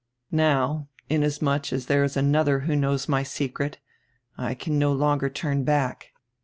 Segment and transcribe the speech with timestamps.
[0.31, 3.77] Now, inasmuch as diere is another who knows my secret,
[4.35, 6.13] I can no longer turn back."